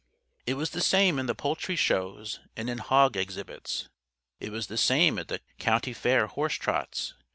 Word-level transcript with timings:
It 0.47 0.55
was 0.55 0.71
the 0.71 0.81
same 0.81 1.19
in 1.19 1.27
the 1.27 1.35
poultry 1.35 1.75
shows 1.75 2.39
and 2.57 2.71
in 2.71 2.79
hog 2.79 3.15
exhibits. 3.15 3.87
It 4.39 4.51
was 4.51 4.65
the 4.65 4.75
same 4.75 5.19
at 5.19 5.27
the 5.27 5.41
County 5.59 5.93
Fair 5.93 6.25
horse 6.25 6.55
trots. 6.55 7.13